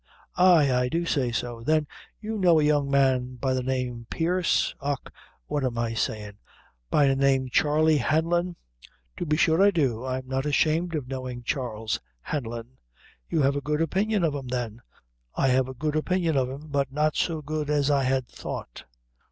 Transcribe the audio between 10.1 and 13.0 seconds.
not ashamed of knowin' Charles Hanlon."